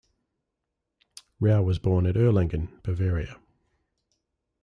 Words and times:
Rau 1.39 1.61
was 1.61 1.77
born 1.77 2.07
at 2.07 2.15
Erlangen, 2.17 2.79
Bavaria. 2.81 3.37